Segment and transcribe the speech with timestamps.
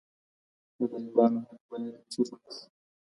[0.77, 2.65] د غریبانو حق باید چور نه سي.